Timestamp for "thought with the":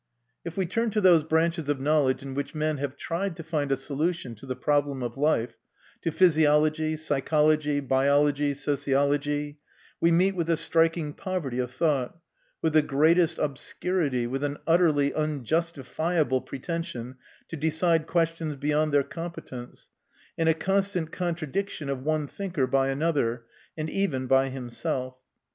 11.71-12.81